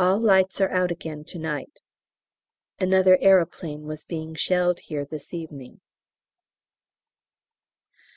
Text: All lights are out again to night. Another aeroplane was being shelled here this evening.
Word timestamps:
All 0.00 0.18
lights 0.18 0.60
are 0.60 0.72
out 0.72 0.90
again 0.90 1.22
to 1.26 1.38
night. 1.38 1.78
Another 2.80 3.16
aeroplane 3.20 3.82
was 3.84 4.02
being 4.04 4.34
shelled 4.34 4.80
here 4.86 5.04
this 5.04 5.32
evening. 5.32 5.80